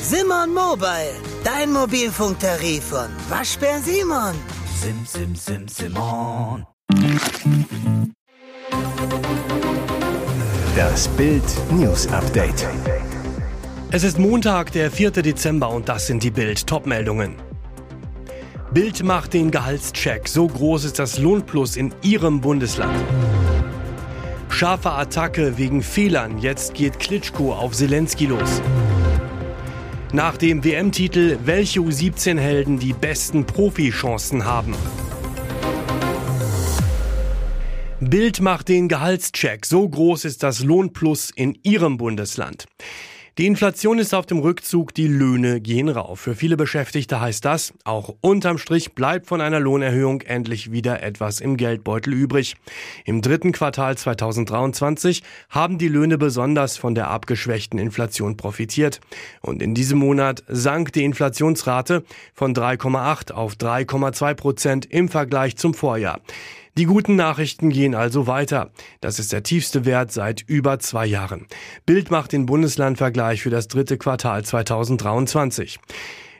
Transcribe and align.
Simon 0.00 0.54
Mobile, 0.54 1.14
dein 1.44 1.72
Mobilfunktarif 1.72 2.84
von 2.84 3.08
Waschbär 3.28 3.80
Simon. 3.80 4.34
Sim, 4.80 5.04
sim, 5.04 5.34
sim, 5.34 5.68
Simon. 5.68 6.66
Das 10.76 11.08
Bild 11.08 11.42
News 11.72 12.06
Update. 12.08 12.66
Es 13.90 14.04
ist 14.04 14.18
Montag, 14.18 14.72
der 14.72 14.90
4. 14.90 15.10
Dezember 15.10 15.70
und 15.70 15.88
das 15.88 16.06
sind 16.06 16.22
die 16.22 16.30
Bild 16.30 16.66
Topmeldungen. 16.66 17.36
Bild 18.72 19.02
macht 19.02 19.34
den 19.34 19.50
Gehaltscheck. 19.50 20.28
So 20.28 20.46
groß 20.46 20.84
ist 20.84 20.98
das 20.98 21.18
Lohnplus 21.18 21.76
in 21.76 21.94
ihrem 22.02 22.40
Bundesland. 22.40 22.96
Scharfe 24.56 24.92
Attacke 24.92 25.58
wegen 25.58 25.82
Fehlern. 25.82 26.38
Jetzt 26.38 26.72
geht 26.72 26.98
Klitschko 26.98 27.52
auf 27.52 27.74
Zelensky 27.74 28.24
los. 28.24 28.62
Nach 30.14 30.38
dem 30.38 30.64
WM-Titel, 30.64 31.36
welche 31.44 31.80
U17-Helden 31.80 32.78
die 32.78 32.94
besten 32.94 33.44
Profichancen 33.44 34.46
haben. 34.46 34.74
Bild 38.00 38.40
macht 38.40 38.70
den 38.70 38.88
Gehaltscheck. 38.88 39.66
So 39.66 39.86
groß 39.86 40.24
ist 40.24 40.42
das 40.42 40.64
Lohnplus 40.64 41.32
in 41.36 41.58
ihrem 41.62 41.98
Bundesland. 41.98 42.64
Die 43.38 43.46
Inflation 43.46 43.98
ist 43.98 44.14
auf 44.14 44.24
dem 44.24 44.38
Rückzug, 44.38 44.94
die 44.94 45.08
Löhne 45.08 45.60
gehen 45.60 45.90
rauf. 45.90 46.20
Für 46.20 46.34
viele 46.34 46.56
Beschäftigte 46.56 47.20
heißt 47.20 47.44
das, 47.44 47.74
auch 47.84 48.14
unterm 48.22 48.56
Strich 48.56 48.94
bleibt 48.94 49.26
von 49.26 49.42
einer 49.42 49.60
Lohnerhöhung 49.60 50.22
endlich 50.22 50.72
wieder 50.72 51.02
etwas 51.02 51.40
im 51.40 51.58
Geldbeutel 51.58 52.14
übrig. 52.14 52.56
Im 53.04 53.20
dritten 53.20 53.52
Quartal 53.52 53.98
2023 53.98 55.22
haben 55.50 55.76
die 55.76 55.88
Löhne 55.88 56.16
besonders 56.16 56.78
von 56.78 56.94
der 56.94 57.10
abgeschwächten 57.10 57.78
Inflation 57.78 58.38
profitiert. 58.38 59.02
Und 59.42 59.60
in 59.60 59.74
diesem 59.74 59.98
Monat 59.98 60.42
sank 60.48 60.94
die 60.94 61.04
Inflationsrate 61.04 62.04
von 62.32 62.54
3,8 62.54 63.32
auf 63.32 63.56
3,2 63.56 64.32
Prozent 64.32 64.86
im 64.86 65.10
Vergleich 65.10 65.56
zum 65.56 65.74
Vorjahr. 65.74 66.22
Die 66.78 66.84
guten 66.84 67.16
Nachrichten 67.16 67.70
gehen 67.70 67.94
also 67.94 68.26
weiter. 68.26 68.70
Das 69.00 69.18
ist 69.18 69.32
der 69.32 69.42
tiefste 69.42 69.86
Wert 69.86 70.12
seit 70.12 70.42
über 70.46 70.78
zwei 70.78 71.06
Jahren. 71.06 71.46
Bild 71.86 72.10
macht 72.10 72.32
den 72.32 72.44
Bundeslandvergleich 72.44 73.40
für 73.40 73.48
das 73.48 73.68
dritte 73.68 73.96
Quartal 73.96 74.44
2023. 74.44 75.80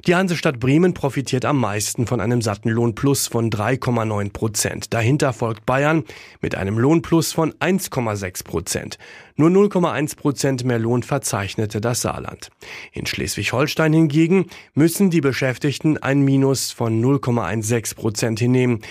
Die 0.06 0.14
Hansestadt 0.14 0.60
Bremen 0.60 0.92
profitiert 0.92 1.46
am 1.46 1.58
meisten 1.58 2.06
von 2.06 2.20
einem 2.20 2.42
satten 2.42 2.68
Lohnplus 2.68 3.28
von 3.28 3.50
3,9 3.50 4.30
Prozent. 4.30 4.92
Dahinter 4.92 5.32
folgt 5.32 5.64
Bayern 5.64 6.04
mit 6.42 6.54
einem 6.54 6.78
Lohnplus 6.78 7.32
von 7.32 7.54
1,6 7.54 8.44
Prozent. 8.44 8.98
Nur 9.36 9.48
0,1 9.48 10.16
Prozent 10.16 10.64
mehr 10.64 10.78
Lohn 10.78 11.02
verzeichnete 11.02 11.80
das 11.80 12.02
Saarland. 12.02 12.50
In 12.92 13.06
Schleswig-Holstein 13.06 13.94
hingegen 13.94 14.46
müssen 14.74 15.08
die 15.08 15.22
Beschäftigten 15.22 15.96
ein 15.96 16.20
Minus 16.20 16.72
von 16.72 17.02
0,16 17.02 17.96
Prozent 17.96 18.38
hinnehmen. 18.38 18.82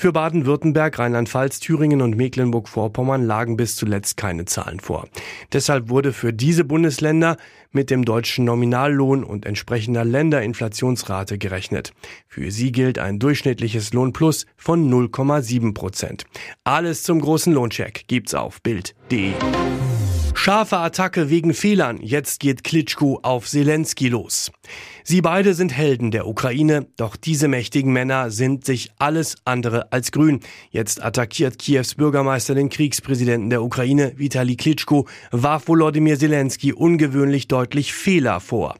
Für 0.00 0.12
Baden-Württemberg, 0.12 0.96
Rheinland-Pfalz, 0.96 1.58
Thüringen 1.58 2.02
und 2.02 2.16
Mecklenburg-Vorpommern 2.16 3.24
lagen 3.24 3.56
bis 3.56 3.74
zuletzt 3.74 4.16
keine 4.16 4.44
Zahlen 4.44 4.78
vor. 4.78 5.08
Deshalb 5.52 5.88
wurde 5.88 6.12
für 6.12 6.32
diese 6.32 6.62
Bundesländer 6.62 7.36
mit 7.72 7.90
dem 7.90 8.04
deutschen 8.04 8.44
Nominallohn 8.44 9.24
und 9.24 9.44
entsprechender 9.44 10.04
Länderinflationsrate 10.04 11.36
gerechnet. 11.36 11.94
Für 12.28 12.52
sie 12.52 12.70
gilt 12.70 13.00
ein 13.00 13.18
durchschnittliches 13.18 13.92
Lohnplus 13.92 14.46
von 14.56 14.88
0,7 14.88 15.74
Prozent. 15.74 16.26
Alles 16.62 17.02
zum 17.02 17.20
großen 17.20 17.52
Lohncheck 17.52 18.04
gibt's 18.06 18.34
auf 18.34 18.62
Bild.de. 18.62 19.32
Scharfe 20.40 20.78
Attacke 20.78 21.30
wegen 21.30 21.52
Fehlern. 21.52 21.98
Jetzt 22.00 22.38
geht 22.38 22.62
Klitschko 22.62 23.18
auf 23.24 23.48
Zelensky 23.48 24.08
los. 24.08 24.52
Sie 25.02 25.20
beide 25.20 25.52
sind 25.52 25.76
Helden 25.76 26.12
der 26.12 26.28
Ukraine, 26.28 26.86
doch 26.96 27.16
diese 27.16 27.48
mächtigen 27.48 27.92
Männer 27.92 28.30
sind 28.30 28.64
sich 28.64 28.92
alles 28.98 29.34
andere 29.44 29.90
als 29.90 30.12
grün. 30.12 30.38
Jetzt 30.70 31.02
attackiert 31.02 31.58
Kiews 31.58 31.96
Bürgermeister 31.96 32.54
den 32.54 32.68
Kriegspräsidenten 32.68 33.50
der 33.50 33.64
Ukraine, 33.64 34.12
Vitali 34.14 34.54
Klitschko, 34.54 35.08
warf 35.32 35.66
Volodymyr 35.66 36.16
Zelensky 36.16 36.72
ungewöhnlich 36.72 37.48
deutlich 37.48 37.92
Fehler 37.92 38.38
vor. 38.38 38.76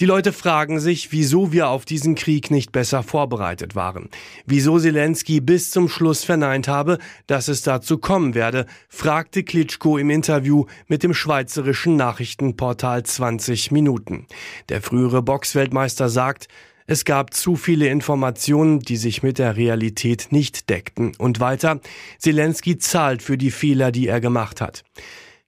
Die 0.00 0.06
Leute 0.06 0.32
fragen 0.32 0.78
sich, 0.78 1.10
wieso 1.10 1.50
wir 1.50 1.70
auf 1.70 1.84
diesen 1.84 2.14
Krieg 2.14 2.52
nicht 2.52 2.70
besser 2.70 3.02
vorbereitet 3.02 3.74
waren. 3.74 4.08
Wieso 4.46 4.78
Zelensky 4.78 5.40
bis 5.40 5.72
zum 5.72 5.88
Schluss 5.88 6.22
verneint 6.22 6.68
habe, 6.68 6.98
dass 7.26 7.48
es 7.48 7.62
dazu 7.62 7.98
kommen 7.98 8.36
werde, 8.36 8.66
fragte 8.88 9.42
Klitschko 9.42 9.98
im 9.98 10.10
Interview 10.10 10.66
mit 10.86 11.02
dem 11.02 11.14
schweizerischen 11.14 11.96
Nachrichtenportal 11.96 13.02
20 13.02 13.72
Minuten. 13.72 14.26
Der 14.68 14.82
frühere 14.82 15.20
Boxweltmeister 15.20 16.08
sagt, 16.08 16.46
es 16.86 17.04
gab 17.04 17.34
zu 17.34 17.56
viele 17.56 17.88
Informationen, 17.88 18.78
die 18.78 18.96
sich 18.96 19.24
mit 19.24 19.38
der 19.38 19.56
Realität 19.56 20.28
nicht 20.30 20.70
deckten. 20.70 21.16
Und 21.18 21.40
weiter, 21.40 21.80
Zelensky 22.18 22.78
zahlt 22.78 23.20
für 23.20 23.36
die 23.36 23.50
Fehler, 23.50 23.90
die 23.90 24.06
er 24.06 24.20
gemacht 24.20 24.60
hat. 24.60 24.84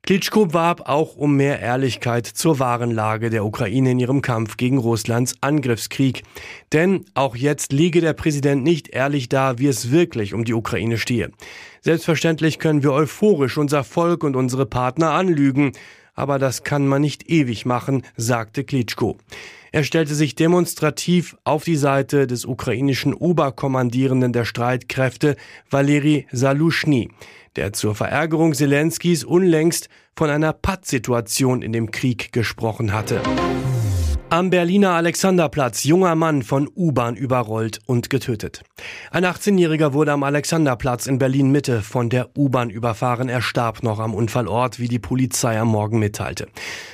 Klitschko 0.02 0.52
warb 0.54 0.88
auch 0.88 1.14
um 1.16 1.36
mehr 1.36 1.60
Ehrlichkeit 1.60 2.26
zur 2.26 2.58
wahren 2.58 2.90
Lage 2.90 3.28
der 3.30 3.44
Ukraine 3.44 3.92
in 3.92 4.00
ihrem 4.00 4.22
Kampf 4.22 4.56
gegen 4.56 4.78
Russlands 4.78 5.34
Angriffskrieg. 5.40 6.22
Denn 6.72 7.04
auch 7.14 7.36
jetzt 7.36 7.72
liege 7.72 8.00
der 8.00 8.14
Präsident 8.14 8.64
nicht 8.64 8.88
ehrlich 8.88 9.28
da, 9.28 9.58
wie 9.58 9.66
es 9.66 9.90
wirklich 9.90 10.32
um 10.34 10.44
die 10.44 10.54
Ukraine 10.54 10.96
stehe. 10.96 11.30
Selbstverständlich 11.82 12.58
können 12.58 12.82
wir 12.82 12.92
euphorisch 12.92 13.58
unser 13.58 13.84
Volk 13.84 14.24
und 14.24 14.36
unsere 14.36 14.66
Partner 14.66 15.12
anlügen, 15.12 15.72
aber 16.14 16.38
das 16.38 16.64
kann 16.64 16.88
man 16.88 17.02
nicht 17.02 17.28
ewig 17.30 17.66
machen, 17.66 18.02
sagte 18.16 18.64
Klitschko. 18.64 19.18
Er 19.72 19.84
stellte 19.84 20.14
sich 20.16 20.34
demonstrativ 20.34 21.36
auf 21.44 21.62
die 21.62 21.76
Seite 21.76 22.26
des 22.26 22.44
ukrainischen 22.44 23.14
Oberkommandierenden 23.14 24.32
der 24.32 24.44
Streitkräfte 24.44 25.36
Valeri 25.70 26.26
Salushny 26.32 27.08
der 27.56 27.72
zur 27.72 27.94
Verärgerung 27.94 28.54
Zelenskys 28.54 29.24
unlängst 29.24 29.88
von 30.16 30.30
einer 30.30 30.52
Pattsituation 30.52 31.62
in 31.62 31.72
dem 31.72 31.90
Krieg 31.90 32.32
gesprochen 32.32 32.92
hatte. 32.92 33.22
Am 34.32 34.48
Berliner 34.48 34.92
Alexanderplatz 34.92 35.82
junger 35.82 36.14
Mann 36.14 36.44
von 36.44 36.70
U-Bahn 36.76 37.16
überrollt 37.16 37.80
und 37.86 38.10
getötet. 38.10 38.62
Ein 39.10 39.24
18-Jähriger 39.24 39.92
wurde 39.92 40.12
am 40.12 40.22
Alexanderplatz 40.22 41.08
in 41.08 41.18
Berlin 41.18 41.50
Mitte 41.50 41.82
von 41.82 42.10
der 42.10 42.28
U-Bahn 42.38 42.70
überfahren. 42.70 43.28
Er 43.28 43.42
starb 43.42 43.82
noch 43.82 43.98
am 43.98 44.14
Unfallort, 44.14 44.78
wie 44.78 44.86
die 44.86 45.00
Polizei 45.00 45.58
am 45.58 45.66
Morgen 45.66 45.98
mitteilte. 45.98 46.46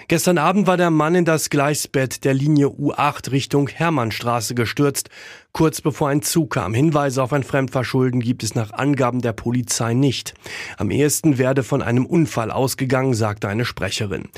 Gestern 0.09 0.39
Abend 0.39 0.67
war 0.67 0.79
der 0.79 0.89
Mann 0.89 1.15
in 1.15 1.27
das 1.27 1.51
Gleisbett 1.51 2.25
der 2.25 2.33
Linie 2.33 2.69
U8 2.69 3.31
Richtung 3.31 3.69
Hermannstraße 3.69 4.55
gestürzt. 4.55 5.11
Kurz 5.53 5.83
bevor 5.83 6.09
ein 6.09 6.23
Zug 6.23 6.55
kam. 6.55 6.73
Hinweise 6.73 7.23
auf 7.23 7.35
ein 7.35 7.45
Fremdverschulden 7.45 8.21
gibt 8.21 8.45
es 8.45 8.55
nach 8.55 8.73
Angaben 8.73 9.21
der 9.21 9.35
Polizei 9.35 9.93
nicht. 9.93 10.33
Am 10.79 10.91
ehesten 10.91 11.37
werde 11.37 11.63
von 11.63 11.83
einem 11.83 12.07
Unfall 12.07 12.51
ausgegangen, 12.51 13.13
sagte 13.13 13.47
eine 13.47 13.67
Sprecherin. 13.67 14.31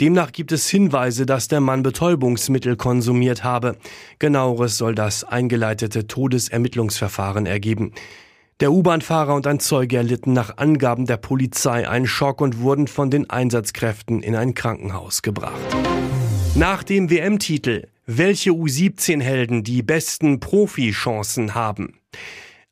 Demnach 0.00 0.30
gibt 0.30 0.52
es 0.52 0.68
Hinweise, 0.68 1.26
dass 1.26 1.48
der 1.48 1.60
Mann 1.60 1.82
Betäubungsmittel 1.82 2.76
konsumiert 2.76 3.42
habe. 3.42 3.76
Genaueres 4.20 4.76
soll 4.76 4.94
das 4.94 5.24
eingeleitete 5.24 6.06
Todesermittlungsverfahren 6.06 7.46
ergeben. 7.46 7.92
Der 8.60 8.70
U-Bahn-Fahrer 8.70 9.34
und 9.34 9.48
ein 9.48 9.58
Zeuge 9.58 9.96
erlitten 9.96 10.32
nach 10.32 10.56
Angaben 10.56 11.06
der 11.06 11.16
Polizei 11.16 11.88
einen 11.88 12.06
Schock 12.06 12.40
und 12.40 12.60
wurden 12.60 12.86
von 12.86 13.10
den 13.10 13.28
Einsatzkräften 13.28 14.22
in 14.22 14.36
ein 14.36 14.54
Krankenhaus 14.54 15.22
gebracht. 15.22 15.58
Nach 16.54 16.84
dem 16.84 17.10
WM-Titel, 17.10 17.88
welche 18.06 18.50
U17-Helden 18.50 19.64
die 19.64 19.82
besten 19.82 20.38
Profichancen 20.38 21.56
haben. 21.56 21.98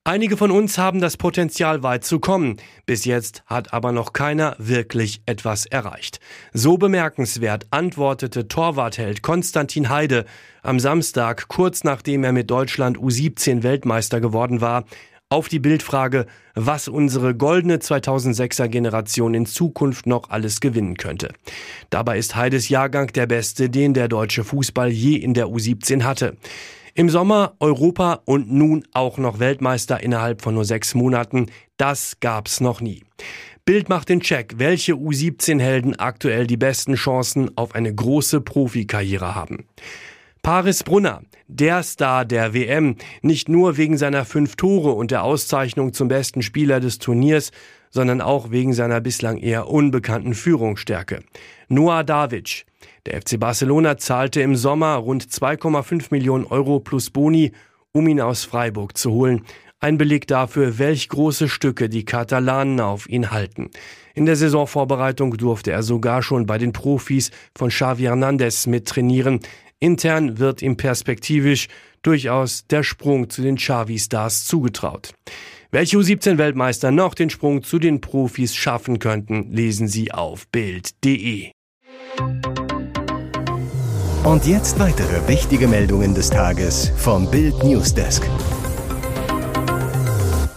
Einige 0.07 0.37
von 0.37 0.53
uns 0.53 0.79
haben 0.79 1.01
das 1.01 1.17
Potenzial 1.17 1.83
weit 1.83 2.05
zu 2.05 2.21
kommen. 2.21 2.59
Bis 2.87 3.07
jetzt 3.07 3.43
hat 3.47 3.73
aber 3.73 3.91
noch 3.91 4.13
keiner 4.13 4.55
wirklich 4.61 5.21
etwas 5.27 5.67
erreicht. 5.67 6.21
So 6.53 6.79
bemerkenswert 6.79 7.67
antwortete 7.73 8.47
Torwartheld 8.47 9.23
Konstantin 9.23 9.89
Heide 9.89 10.25
am 10.63 10.79
Samstag, 10.79 11.49
kurz 11.49 11.83
nachdem 11.83 12.23
er 12.23 12.31
mit 12.31 12.53
Deutschland 12.53 12.99
U17 12.99 13.65
Weltmeister 13.65 14.21
geworden 14.21 14.61
war, 14.61 14.85
auf 15.29 15.49
die 15.49 15.59
Bildfrage, 15.59 16.27
was 16.55 16.87
unsere 16.87 17.35
goldene 17.35 17.79
2006er 17.79 18.69
Generation 18.69 19.35
in 19.35 19.45
Zukunft 19.45 20.07
noch 20.07 20.31
alles 20.31 20.61
gewinnen 20.61 20.97
könnte. 20.97 21.33
Dabei 21.91 22.17
ist 22.19 22.37
Heides 22.37 22.69
Jahrgang 22.69 23.09
der 23.09 23.27
beste, 23.27 23.71
den 23.71 23.93
der 23.93 24.07
deutsche 24.07 24.45
Fußball 24.45 24.89
je 24.89 25.17
in 25.17 25.35
der 25.35 25.47
U17 25.49 26.05
hatte. 26.05 26.37
Im 26.99 27.11
Sommer 27.11 27.53
Europa 27.61 28.23
und 28.25 28.51
nun 28.51 28.85
auch 28.95 29.19
noch 29.19 29.39
Weltmeister 29.39 30.03
innerhalb 30.03 30.41
von 30.41 30.55
nur 30.55 30.65
sechs 30.65 30.95
Monaten. 30.95 31.51
Das 31.77 32.21
gab's 32.21 32.63
noch 32.63 32.81
nie. 32.81 33.05
Bild 33.67 33.91
macht 33.91 34.09
den 34.09 34.21
Check, 34.21 34.55
welche 34.57 34.95
U17-Helden 34.95 35.99
aktuell 35.99 36.47
die 36.47 36.57
besten 36.57 36.95
Chancen 36.95 37.55
auf 37.55 37.75
eine 37.75 37.95
große 37.95 38.41
Profikarriere 38.41 39.35
haben. 39.35 39.67
Paris 40.41 40.85
Brunner, 40.85 41.21
der 41.49 41.83
Star 41.83 42.25
der 42.25 42.55
WM, 42.55 42.97
nicht 43.21 43.51
nur 43.51 43.77
wegen 43.77 43.99
seiner 43.99 44.25
fünf 44.25 44.57
Tore 44.57 44.93
und 44.93 45.11
der 45.11 45.23
Auszeichnung 45.23 45.93
zum 45.93 46.09
besten 46.09 46.41
Spieler 46.41 46.81
des 46.81 46.99
Turniers, 46.99 47.51
sondern 47.91 48.23
auch 48.23 48.51
wegen 48.51 48.73
seiner 48.73 49.03
bislang 49.03 49.37
eher 49.37 49.69
unbekannten 49.69 50.33
Führungsstärke. 50.33 51.21
Noah 51.69 52.05
Davic, 52.05 52.65
Der 53.07 53.21
FC 53.21 53.39
Barcelona 53.39 53.99
zahlte 53.99 54.41
im 54.41 54.57
Sommer 54.57 54.97
rund 54.97 55.25
2,5 55.25 56.07
Millionen 56.11 56.45
Euro 56.45 56.81
plus 56.81 57.11
Boni, 57.11 57.53
um 57.93 58.09
ihn 58.09 58.21
aus 58.21 58.45
Freiburg 58.45 58.99
zu 58.99 59.13
holen. 59.13 59.45
Ein 59.79 59.97
Beleg 59.97 60.27
dafür, 60.27 60.79
welch 60.79 61.09
große 61.09 61.49
Stücke 61.49 61.89
die 61.89 62.05
Katalanen 62.05 62.81
auf 62.81 63.09
ihn 63.09 63.31
halten. 63.31 63.71
In 64.15 64.27
der 64.27 64.35
Saisonvorbereitung 64.35 65.37
durfte 65.37 65.71
er 65.71 65.85
sogar 65.85 66.23
schon 66.23 66.47
bei 66.47 66.59
den 66.59 66.73
Profis 66.73 67.31
von 67.57 67.69
Xavi 67.69 68.05
Hernandez 68.05 68.67
mittrainieren. 68.67 69.41
Intern 69.79 70.39
wird 70.39 70.63
ihm 70.63 70.77
perspektivisch 70.77 71.69
durchaus 72.03 72.67
der 72.67 72.83
Sprung 72.83 73.31
zu 73.31 73.43
den 73.43 73.57
Xavi-Stars 73.57 74.47
zugetraut. 74.47 75.13
Welche 75.71 75.99
U17-Weltmeister 75.99 76.91
noch 76.91 77.15
den 77.15 77.31
Sprung 77.31 77.63
zu 77.63 77.79
den 77.79 78.01
Profis 78.01 78.57
schaffen 78.57 78.99
könnten, 78.99 79.53
lesen 79.53 79.87
Sie 79.87 80.11
auf 80.11 80.49
Bild.de. 80.49 81.51
Und 84.27 84.45
jetzt 84.45 84.81
weitere 84.81 85.29
wichtige 85.29 85.69
Meldungen 85.69 86.13
des 86.13 86.31
Tages 86.31 86.91
vom 86.97 87.31
Bild 87.31 87.63
Newsdesk. 87.63 88.29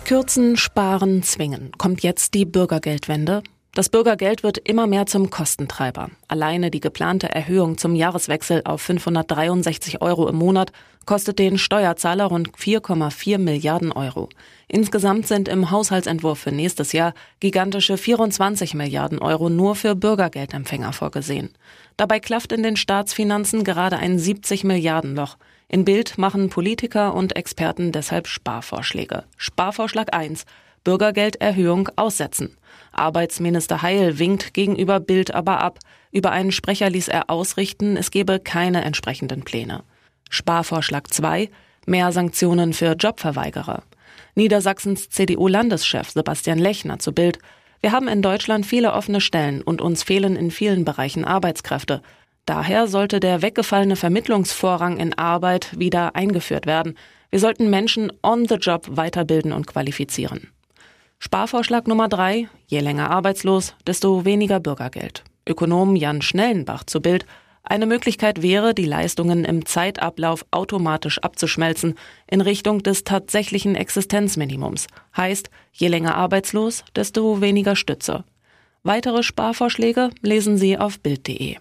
Kürzen, 0.06 0.58
sparen, 0.58 1.22
zwingen. 1.22 1.70
Kommt 1.78 2.02
jetzt 2.02 2.34
die 2.34 2.46
Bürgergeldwende? 2.46 3.44
Das 3.74 3.90
Bürgergeld 3.90 4.42
wird 4.42 4.58
immer 4.58 4.88
mehr 4.88 5.06
zum 5.06 5.30
Kostentreiber. 5.30 6.10
Alleine 6.28 6.72
die 6.72 6.80
geplante 6.80 7.30
Erhöhung 7.30 7.78
zum 7.78 7.94
Jahreswechsel 7.94 8.64
auf 8.66 8.82
563 8.82 10.02
Euro 10.02 10.28
im 10.28 10.38
Monat 10.38 10.72
kostet 11.06 11.40
den 11.40 11.58
Steuerzahler 11.58 12.26
rund 12.26 12.52
4,4 12.58 13.38
Milliarden 13.38 13.92
Euro. 13.92 14.30
Insgesamt 14.68 15.28
sind 15.28 15.48
im 15.48 15.70
Haushaltsentwurf 15.70 16.40
für 16.40 16.52
nächstes 16.52 16.94
Jahr 16.94 17.14
gigantische 17.40 17.98
24 17.98 18.74
Milliarden 18.74 19.20
Euro 19.20 19.50
nur 19.50 19.76
für 19.76 19.96
Bürgergeldempfänger 19.96 20.94
vorgesehen. 20.94 21.50
Dabei 21.96 22.20
klafft 22.20 22.52
in 22.52 22.64
den 22.64 22.76
Staatsfinanzen 22.76 23.64
gerade 23.64 23.98
ein 23.98 24.18
70 24.18 24.64
Milliarden 24.64 25.16
Loch. 25.16 25.38
In 25.68 25.86
Bild 25.86 26.18
machen 26.18 26.50
Politiker 26.50 27.14
und 27.14 27.36
Experten 27.36 27.92
deshalb 27.92 28.28
Sparvorschläge. 28.28 29.26
Sparvorschlag 29.38 30.14
1. 30.16 30.46
Bürgergelderhöhung 30.84 31.90
aussetzen. 31.96 32.58
Arbeitsminister 32.92 33.82
Heil 33.82 34.20
winkt 34.20 34.54
gegenüber 34.54 35.00
Bild 35.00 35.34
aber 35.34 35.60
ab. 35.60 35.80
Über 36.12 36.32
einen 36.32 36.52
Sprecher 36.52 36.90
ließ 36.90 37.08
er 37.08 37.30
ausrichten, 37.30 37.98
es 37.98 38.12
gebe 38.12 38.40
keine 38.40 38.84
entsprechenden 38.84 39.44
Pläne. 39.44 39.84
Sparvorschlag 40.30 41.14
2. 41.14 41.50
Mehr 41.86 42.12
Sanktionen 42.12 42.74
für 42.74 42.94
Jobverweigerer. 42.94 43.84
Niedersachsens 44.36 45.10
CDU-Landeschef 45.10 46.12
Sebastian 46.12 46.60
Lechner 46.60 47.00
zu 47.00 47.14
Bild. 47.14 47.40
Wir 47.82 47.92
haben 47.92 48.08
in 48.08 48.22
Deutschland 48.22 48.66
viele 48.66 48.94
offene 48.94 49.22
Stellen 49.22 49.62
und 49.62 49.82
uns 49.82 50.04
fehlen 50.04 50.36
in 50.36 50.52
vielen 50.52 50.86
Bereichen 50.86 51.26
Arbeitskräfte. 51.26 52.02
Daher 52.46 52.88
sollte 52.88 53.20
der 53.20 53.42
weggefallene 53.42 53.96
Vermittlungsvorrang 53.96 54.98
in 54.98 55.18
Arbeit 55.18 55.78
wieder 55.78 56.16
eingeführt 56.16 56.66
werden. 56.66 56.98
Wir 57.30 57.40
sollten 57.40 57.70
Menschen 57.70 58.12
on 58.24 58.48
the 58.48 58.56
job 58.56 58.88
weiterbilden 58.90 59.54
und 59.54 59.68
qualifizieren. 59.68 60.50
Sparvorschlag 61.22 61.86
Nummer 61.88 62.08
drei. 62.08 62.48
Je 62.68 62.80
länger 62.80 63.12
arbeitslos, 63.12 63.76
desto 63.86 64.24
weniger 64.24 64.60
Bürgergeld. 64.62 65.24
Ökonom 65.46 65.96
Jan 65.96 66.22
Schnellenbach 66.22 66.86
zu 66.86 67.02
Bild. 67.02 67.26
Eine 67.62 67.86
Möglichkeit 67.86 68.42
wäre, 68.42 68.74
die 68.74 68.86
Leistungen 68.86 69.44
im 69.44 69.66
Zeitablauf 69.66 70.46
automatisch 70.52 71.20
abzuschmelzen 71.20 71.96
in 72.26 72.40
Richtung 72.40 72.84
des 72.84 73.04
tatsächlichen 73.04 73.76
Existenzminimums. 73.76 74.88
Heißt, 75.16 75.50
je 75.74 75.90
länger 75.90 76.16
arbeitslos, 76.16 76.86
desto 76.96 77.42
weniger 77.42 77.76
Stütze. 77.76 78.24
Weitere 78.84 79.22
Sparvorschläge 79.22 80.12
lesen 80.22 80.58
Sie 80.58 80.78
auf 80.78 81.02
Bild.de. 81.02 81.58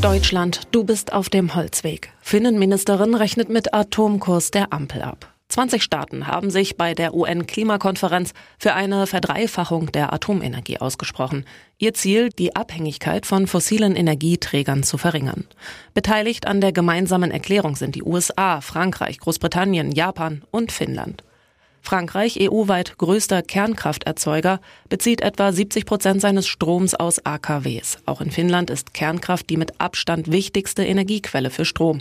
Deutschland, 0.00 0.62
du 0.72 0.82
bist 0.82 1.12
auf 1.12 1.28
dem 1.28 1.54
Holzweg. 1.54 2.10
Finnenministerin 2.22 3.14
rechnet 3.14 3.50
mit 3.50 3.74
Atomkurs 3.74 4.50
der 4.50 4.72
Ampel 4.72 5.02
ab. 5.02 5.31
20 5.52 5.82
Staaten 5.82 6.26
haben 6.26 6.48
sich 6.48 6.78
bei 6.78 6.94
der 6.94 7.12
UN-Klimakonferenz 7.12 8.32
für 8.58 8.72
eine 8.72 9.06
Verdreifachung 9.06 9.92
der 9.92 10.10
Atomenergie 10.14 10.78
ausgesprochen. 10.78 11.44
Ihr 11.76 11.92
Ziel, 11.92 12.30
die 12.30 12.56
Abhängigkeit 12.56 13.26
von 13.26 13.46
fossilen 13.46 13.94
Energieträgern 13.94 14.82
zu 14.82 14.96
verringern. 14.96 15.44
Beteiligt 15.92 16.46
an 16.46 16.62
der 16.62 16.72
gemeinsamen 16.72 17.30
Erklärung 17.30 17.76
sind 17.76 17.96
die 17.96 18.02
USA, 18.02 18.62
Frankreich, 18.62 19.18
Großbritannien, 19.18 19.92
Japan 19.92 20.42
und 20.50 20.72
Finnland. 20.72 21.22
Frankreich, 21.82 22.38
EU-weit 22.40 22.96
größter 22.96 23.42
Kernkrafterzeuger, 23.42 24.58
bezieht 24.88 25.20
etwa 25.20 25.52
70 25.52 25.84
Prozent 25.84 26.22
seines 26.22 26.46
Stroms 26.46 26.94
aus 26.94 27.26
AKWs. 27.26 27.98
Auch 28.06 28.22
in 28.22 28.30
Finnland 28.30 28.70
ist 28.70 28.94
Kernkraft 28.94 29.50
die 29.50 29.58
mit 29.58 29.78
Abstand 29.82 30.32
wichtigste 30.32 30.82
Energiequelle 30.82 31.50
für 31.50 31.66
Strom. 31.66 32.00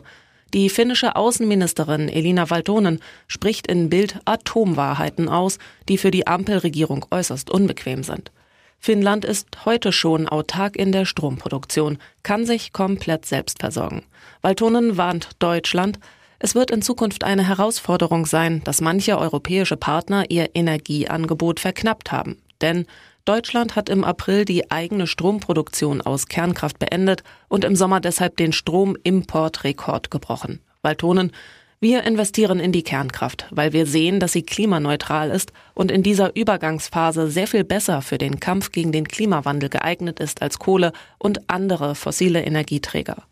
Die 0.53 0.69
finnische 0.69 1.15
Außenministerin 1.15 2.09
Elina 2.09 2.49
Valtonen 2.49 2.99
spricht 3.27 3.67
in 3.67 3.89
Bild 3.89 4.19
Atomwahrheiten 4.25 5.29
aus, 5.29 5.59
die 5.87 5.97
für 5.97 6.11
die 6.11 6.27
Ampelregierung 6.27 7.05
äußerst 7.09 7.49
unbequem 7.49 8.03
sind. 8.03 8.31
Finnland 8.77 9.23
ist 9.23 9.65
heute 9.65 9.91
schon 9.93 10.27
autark 10.27 10.75
in 10.75 10.91
der 10.91 11.05
Stromproduktion, 11.05 11.99
kann 12.23 12.45
sich 12.45 12.73
komplett 12.73 13.25
selbst 13.25 13.59
versorgen. 13.59 14.03
Valtonen 14.41 14.97
warnt 14.97 15.29
Deutschland, 15.39 15.99
es 16.39 16.55
wird 16.55 16.71
in 16.71 16.81
Zukunft 16.81 17.23
eine 17.23 17.47
Herausforderung 17.47 18.25
sein, 18.25 18.61
dass 18.63 18.81
manche 18.81 19.17
europäische 19.17 19.77
Partner 19.77 20.25
ihr 20.29 20.49
Energieangebot 20.55 21.59
verknappt 21.59 22.11
haben. 22.11 22.41
Denn 22.61 22.87
Deutschland 23.25 23.75
hat 23.75 23.89
im 23.89 24.03
April 24.03 24.45
die 24.45 24.71
eigene 24.71 25.05
Stromproduktion 25.05 26.01
aus 26.01 26.27
Kernkraft 26.27 26.79
beendet 26.79 27.23
und 27.49 27.63
im 27.63 27.75
Sommer 27.75 27.99
deshalb 27.99 28.35
den 28.37 28.51
Stromimportrekord 28.51 30.09
gebrochen. 30.09 30.59
Waltonen, 30.81 31.31
wir 31.79 32.03
investieren 32.03 32.59
in 32.59 32.71
die 32.71 32.83
Kernkraft, 32.83 33.47
weil 33.49 33.73
wir 33.73 33.87
sehen, 33.87 34.19
dass 34.19 34.33
sie 34.33 34.43
klimaneutral 34.43 35.31
ist 35.31 35.51
und 35.73 35.91
in 35.91 36.03
dieser 36.03 36.35
Übergangsphase 36.35 37.29
sehr 37.29 37.47
viel 37.47 37.63
besser 37.63 38.01
für 38.01 38.17
den 38.19 38.39
Kampf 38.39 38.71
gegen 38.71 38.91
den 38.91 39.07
Klimawandel 39.07 39.69
geeignet 39.69 40.19
ist 40.19 40.41
als 40.41 40.59
Kohle 40.59 40.93
und 41.17 41.49
andere 41.49 41.95
fossile 41.95 42.43
Energieträger. 42.43 43.23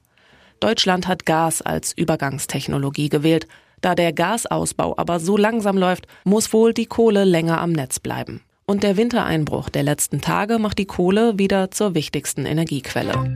Deutschland 0.59 1.07
hat 1.07 1.25
Gas 1.25 1.61
als 1.61 1.93
Übergangstechnologie 1.93 3.09
gewählt. 3.09 3.47
Da 3.81 3.95
der 3.95 4.13
Gasausbau 4.13 4.97
aber 4.97 5.19
so 5.19 5.37
langsam 5.37 5.77
läuft, 5.77 6.07
muss 6.23 6.51
wohl 6.51 6.73
die 6.73 6.87
Kohle 6.87 7.23
länger 7.23 7.61
am 7.61 7.71
Netz 7.71 7.99
bleiben. 7.99 8.41
Und 8.69 8.83
der 8.83 8.97
Wintereinbruch 8.97 9.69
der 9.69 9.81
letzten 9.81 10.21
Tage 10.21 10.59
macht 10.59 10.77
die 10.77 10.85
Kohle 10.85 11.39
wieder 11.39 11.71
zur 11.71 11.95
wichtigsten 11.95 12.45
Energiequelle. 12.45 13.35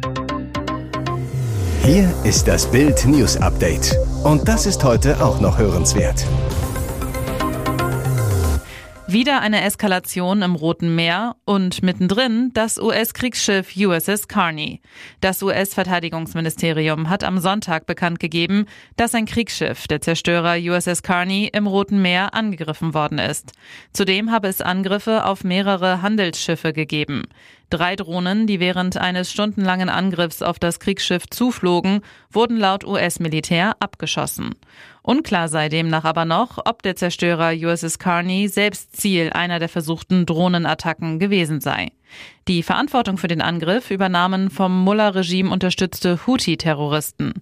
Hier 1.83 2.13
ist 2.23 2.47
das 2.47 2.69
Bild 2.69 3.03
News 3.07 3.37
Update. 3.37 3.97
Und 4.23 4.47
das 4.47 4.67
ist 4.67 4.83
heute 4.83 5.25
auch 5.25 5.41
noch 5.41 5.57
hörenswert. 5.57 6.23
Wieder 9.13 9.41
eine 9.41 9.61
Eskalation 9.61 10.41
im 10.41 10.55
Roten 10.55 10.95
Meer 10.95 11.35
und 11.45 11.83
mittendrin 11.83 12.49
das 12.55 12.79
US-Kriegsschiff 12.79 13.75
USS 13.77 14.27
Carney. 14.27 14.81
Das 15.21 15.43
US-Verteidigungsministerium 15.43 17.11
hat 17.11 17.23
am 17.23 17.37
Sonntag 17.37 17.85
bekannt 17.85 18.19
gegeben, 18.19 18.65
dass 18.95 19.13
ein 19.13 19.27
Kriegsschiff, 19.27 19.85
der 19.87 20.01
Zerstörer 20.01 20.55
USS 20.57 21.03
Carney, 21.03 21.47
im 21.53 21.67
Roten 21.67 22.01
Meer 22.01 22.33
angegriffen 22.33 22.95
worden 22.95 23.19
ist. 23.19 23.51
Zudem 23.93 24.31
habe 24.31 24.47
es 24.47 24.61
Angriffe 24.61 25.25
auf 25.25 25.43
mehrere 25.43 26.01
Handelsschiffe 26.01 26.73
gegeben. 26.73 27.21
Drei 27.69 27.95
Drohnen, 27.95 28.47
die 28.47 28.59
während 28.59 28.97
eines 28.97 29.31
stundenlangen 29.31 29.89
Angriffs 29.89 30.41
auf 30.41 30.57
das 30.57 30.79
Kriegsschiff 30.79 31.27
zuflogen, 31.29 32.01
wurden 32.31 32.57
laut 32.57 32.83
US-Militär 32.83 33.75
abgeschossen. 33.79 34.55
Unklar 35.05 35.49
sei 35.49 35.67
demnach 35.67 36.05
aber 36.05 36.23
noch, 36.23 36.59
ob 36.63 36.81
der 36.81 36.95
Zerstörer 36.95 37.51
USS 37.51 37.99
Carney 37.99 38.47
selbst 38.47 38.95
Ziel 38.95 39.31
einer 39.31 39.59
der 39.59 39.67
versuchten 39.67 40.25
Drohnenattacken 40.25 41.19
gewesen 41.19 41.59
sei. 41.59 41.91
Die 42.49 42.61
Verantwortung 42.61 43.17
für 43.17 43.29
den 43.29 43.41
Angriff 43.41 43.89
übernahmen 43.89 44.49
vom 44.49 44.83
Mullah-Regime 44.83 45.49
unterstützte 45.49 46.27
Houthi-Terroristen. 46.27 47.35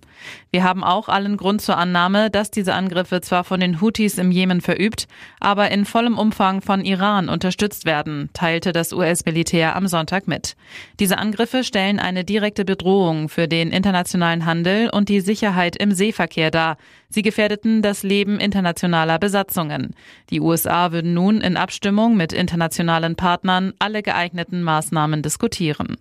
Wir 0.52 0.64
haben 0.64 0.84
auch 0.84 1.10
allen 1.10 1.38
Grund 1.38 1.64
zur 1.64 1.76
Annahme, 1.76 2.30
dass 2.30 2.52
diese 2.52 2.76
Angriffe 2.76 3.20
zwar 3.22 3.44
von 3.44 3.60
den 3.60 3.82
Houthis 3.82 4.20
im 4.20 4.30
Jemen 4.30 4.62
verübt, 4.62 5.08
aber 5.40 5.72
in 5.72 5.86
vollem 5.86 6.20
Umfang 6.20 6.62
von 6.62 6.86
Iran 6.86 7.30
unterstützt 7.30 7.86
werden, 7.86 8.30
teilte 8.34 8.74
das 8.74 8.94
US-Militär 8.94 9.76
am 9.76 9.88
Sonntag 9.88 10.28
mit. 10.28 10.56
Diese 11.00 11.18
Angriffe 11.18 11.64
stellen 11.64 11.98
eine 12.00 12.24
direkte 12.24 12.64
Bedrohung 12.64 13.28
für 13.28 13.48
den 13.48 13.72
internationalen 13.72 14.46
Handel 14.46 14.92
und 14.92 15.10
die 15.10 15.22
Sicherheit 15.22 15.78
im 15.78 15.94
Seeverkehr 15.94 16.52
dar. 16.52 16.78
Sie 17.10 17.24
gefährdeten 17.24 17.82
das 17.82 18.04
Leben 18.04 18.40
internationaler 18.40 19.18
Besatzungen. 19.18 19.96
Die 20.30 20.40
USA 20.40 20.92
würden 20.92 21.16
nun 21.16 21.42
in 21.42 21.58
Abstimmung 21.58 22.16
mit 22.16 22.34
internationalen 22.34 23.16
Partnern 23.16 23.74
alle 23.80 24.04
geeigneten 24.04 24.62
Maßnahmen 24.62 24.91
Maßnahmen 24.92 25.22
diskutieren. 25.22 25.98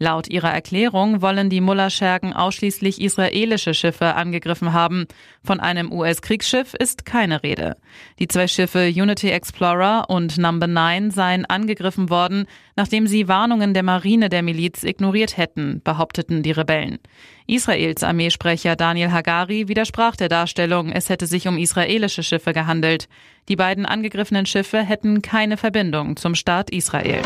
Laut 0.00 0.28
ihrer 0.28 0.50
Erklärung 0.50 1.22
wollen 1.22 1.48
die 1.48 1.60
Mullah-Schergen 1.60 2.32
ausschließlich 2.32 3.00
israelische 3.00 3.72
Schiffe 3.72 4.14
angegriffen 4.16 4.72
haben. 4.72 5.06
Von 5.44 5.60
einem 5.60 5.92
US-Kriegsschiff 5.92 6.74
ist 6.74 7.04
keine 7.04 7.44
Rede. 7.44 7.76
Die 8.18 8.26
zwei 8.26 8.48
Schiffe 8.48 8.88
Unity 8.88 9.30
Explorer 9.30 10.06
und 10.08 10.38
Number 10.38 10.66
9 10.66 11.12
seien 11.12 11.44
angegriffen 11.44 12.10
worden, 12.10 12.46
nachdem 12.74 13.06
sie 13.06 13.28
Warnungen 13.28 13.72
der 13.72 13.84
Marine 13.84 14.28
der 14.28 14.42
Miliz 14.42 14.82
ignoriert 14.82 15.36
hätten, 15.36 15.82
behaupteten 15.84 16.42
die 16.42 16.52
Rebellen. 16.52 16.98
Israels 17.46 18.02
Armeesprecher 18.02 18.74
Daniel 18.74 19.12
Hagari 19.12 19.68
widersprach 19.68 20.16
der 20.16 20.28
Darstellung, 20.28 20.90
es 20.90 21.10
hätte 21.10 21.26
sich 21.26 21.46
um 21.46 21.58
israelische 21.58 22.24
Schiffe 22.24 22.52
gehandelt. 22.52 23.06
Die 23.48 23.56
beiden 23.56 23.86
angegriffenen 23.86 24.46
Schiffe 24.46 24.82
hätten 24.82 25.22
keine 25.22 25.56
Verbindung 25.56 26.16
zum 26.16 26.34
Staat 26.34 26.70
Israel. 26.70 27.22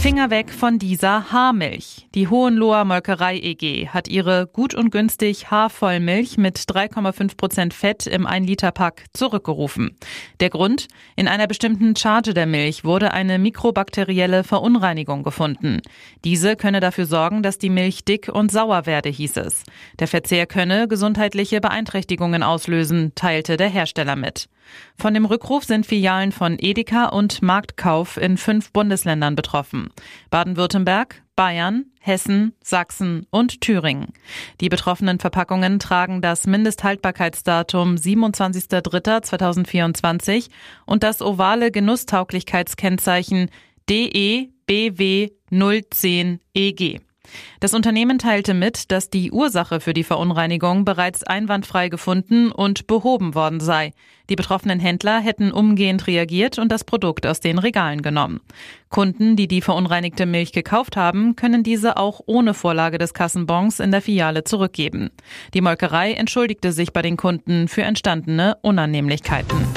Finger 0.00 0.30
weg 0.30 0.52
von 0.52 0.78
dieser 0.78 1.32
Haarmilch. 1.32 2.06
Die 2.14 2.28
Hohenloher 2.28 2.84
Molkerei 2.84 3.36
EG 3.36 3.88
hat 3.88 4.06
ihre 4.06 4.46
gut 4.46 4.72
und 4.72 4.90
günstig 4.90 5.50
Haarvollmilch 5.50 6.38
mit 6.38 6.56
3,5 6.56 7.36
Prozent 7.36 7.74
Fett 7.74 8.06
im 8.06 8.24
1-Liter-Pack 8.24 9.06
zurückgerufen. 9.12 9.96
Der 10.38 10.50
Grund? 10.50 10.86
In 11.16 11.26
einer 11.26 11.48
bestimmten 11.48 11.96
Charge 11.96 12.32
der 12.32 12.46
Milch 12.46 12.84
wurde 12.84 13.12
eine 13.12 13.40
mikrobakterielle 13.40 14.44
Verunreinigung 14.44 15.24
gefunden. 15.24 15.82
Diese 16.24 16.54
könne 16.54 16.78
dafür 16.78 17.06
sorgen, 17.06 17.42
dass 17.42 17.58
die 17.58 17.70
Milch 17.70 18.04
dick 18.04 18.28
und 18.32 18.52
sauer 18.52 18.86
werde, 18.86 19.08
hieß 19.08 19.36
es. 19.38 19.64
Der 19.98 20.06
Verzehr 20.06 20.46
könne 20.46 20.86
gesundheitliche 20.86 21.60
Beeinträchtigungen 21.60 22.44
auslösen, 22.44 23.12
teilte 23.16 23.56
der 23.56 23.68
Hersteller 23.68 24.14
mit. 24.14 24.48
Von 24.96 25.14
dem 25.14 25.24
Rückruf 25.24 25.64
sind 25.64 25.86
Filialen 25.86 26.32
von 26.32 26.56
Edeka 26.58 27.06
und 27.06 27.42
Marktkauf 27.42 28.16
in 28.16 28.36
fünf 28.36 28.72
Bundesländern 28.72 29.34
betroffen. 29.34 29.87
Baden-Württemberg, 30.30 31.22
Bayern, 31.36 31.86
Hessen, 32.00 32.54
Sachsen 32.62 33.26
und 33.30 33.60
Thüringen. 33.60 34.12
Die 34.60 34.68
betroffenen 34.68 35.20
Verpackungen 35.20 35.78
tragen 35.78 36.20
das 36.20 36.46
Mindesthaltbarkeitsdatum 36.46 37.94
27.03.2024 37.94 40.50
und 40.86 41.02
das 41.02 41.22
ovale 41.22 41.70
Genusstauglichkeitskennzeichen 41.70 43.50
DEBW 43.88 45.30
010 45.50 46.40
EG. 46.54 47.00
Das 47.60 47.74
Unternehmen 47.74 48.18
teilte 48.18 48.54
mit, 48.54 48.90
dass 48.90 49.10
die 49.10 49.30
Ursache 49.30 49.80
für 49.80 49.94
die 49.94 50.04
Verunreinigung 50.04 50.84
bereits 50.84 51.22
einwandfrei 51.22 51.88
gefunden 51.88 52.50
und 52.50 52.86
behoben 52.86 53.34
worden 53.34 53.60
sei. 53.60 53.92
Die 54.30 54.36
betroffenen 54.36 54.80
Händler 54.80 55.20
hätten 55.20 55.52
umgehend 55.52 56.06
reagiert 56.06 56.58
und 56.58 56.70
das 56.70 56.84
Produkt 56.84 57.26
aus 57.26 57.40
den 57.40 57.58
Regalen 57.58 58.02
genommen. 58.02 58.40
Kunden, 58.90 59.36
die 59.36 59.48
die 59.48 59.62
verunreinigte 59.62 60.26
Milch 60.26 60.52
gekauft 60.52 60.96
haben, 60.96 61.36
können 61.36 61.62
diese 61.62 61.96
auch 61.96 62.20
ohne 62.26 62.54
Vorlage 62.54 62.98
des 62.98 63.14
Kassenbons 63.14 63.80
in 63.80 63.90
der 63.90 64.02
Filiale 64.02 64.44
zurückgeben. 64.44 65.10
Die 65.54 65.60
Molkerei 65.60 66.12
entschuldigte 66.12 66.72
sich 66.72 66.92
bei 66.92 67.02
den 67.02 67.16
Kunden 67.16 67.68
für 67.68 67.82
entstandene 67.82 68.56
Unannehmlichkeiten. 68.62 69.67